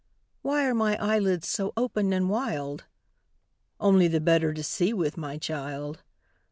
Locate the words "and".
2.11-2.27